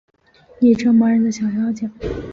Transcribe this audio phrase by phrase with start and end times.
[0.57, 1.87] 你这磨人的小妖精